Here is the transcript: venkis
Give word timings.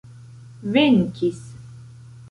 venkis 0.73 1.39